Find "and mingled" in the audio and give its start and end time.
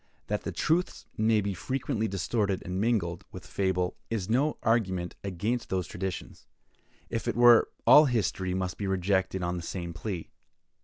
2.65-3.23